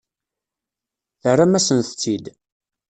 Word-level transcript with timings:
Terram-asent-tt-id. 1.21 2.25